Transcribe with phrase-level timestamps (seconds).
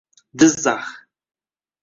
[0.39, 0.85] Jizzax